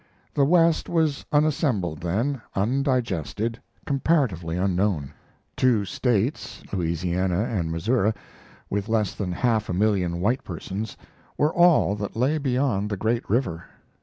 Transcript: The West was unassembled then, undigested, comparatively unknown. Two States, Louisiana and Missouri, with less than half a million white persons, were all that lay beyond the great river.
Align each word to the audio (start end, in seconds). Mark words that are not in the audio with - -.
The 0.33 0.45
West 0.45 0.89
was 0.89 1.25
unassembled 1.31 2.01
then, 2.01 2.41
undigested, 2.55 3.61
comparatively 3.85 4.57
unknown. 4.57 5.11
Two 5.55 5.85
States, 5.85 6.63
Louisiana 6.73 7.43
and 7.43 7.71
Missouri, 7.71 8.13
with 8.67 8.89
less 8.89 9.13
than 9.13 9.31
half 9.31 9.69
a 9.69 9.73
million 9.73 10.19
white 10.19 10.43
persons, 10.43 10.97
were 11.37 11.53
all 11.53 11.93
that 11.97 12.15
lay 12.15 12.39
beyond 12.39 12.89
the 12.89 12.97
great 12.97 13.29
river. 13.29 13.65